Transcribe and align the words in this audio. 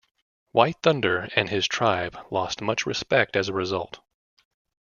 White 0.51 0.77
Thunder 0.81 1.29
and 1.35 1.49
his 1.51 1.67
tribe 1.67 2.17
lost 2.31 2.59
much 2.59 2.87
respect 2.87 3.35
as 3.35 3.49
a 3.49 3.53
result. 3.53 3.99